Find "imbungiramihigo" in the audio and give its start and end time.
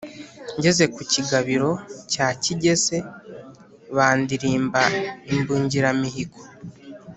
5.33-6.41